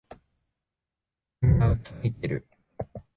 [1.41, 2.47] みんなうつむいてる。